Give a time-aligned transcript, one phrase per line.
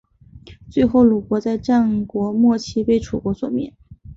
[0.71, 3.71] 最后鲁国在战国末期被楚国所灭。